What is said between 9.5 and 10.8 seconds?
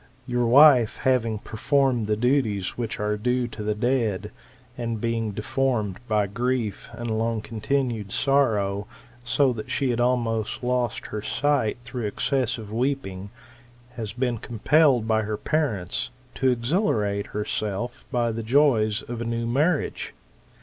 that she had almost